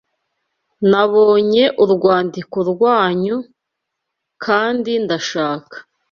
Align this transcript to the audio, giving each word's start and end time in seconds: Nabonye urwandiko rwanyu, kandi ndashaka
Nabonye 0.89 1.63
urwandiko 1.83 2.57
rwanyu, 2.71 3.35
kandi 4.43 4.91
ndashaka 5.03 5.75